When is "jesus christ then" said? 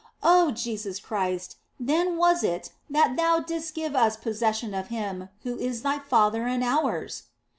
0.49-2.17